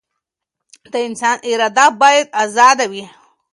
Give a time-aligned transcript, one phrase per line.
[0.91, 3.03] د انسان اراده بايد ازاده وي.